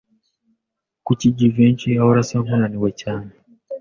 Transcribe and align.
Kuki 1.05 1.27
Jivency 1.37 1.99
ahora 2.01 2.19
asa 2.23 2.35
nkunaniwe 2.43 2.89
cyane? 3.01 3.31